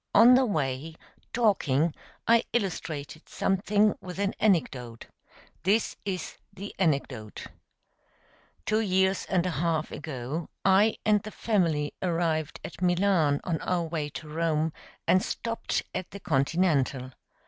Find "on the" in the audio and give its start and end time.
0.15-0.47